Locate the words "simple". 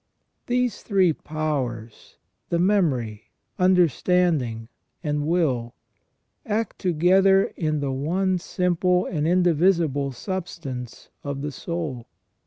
8.39-9.05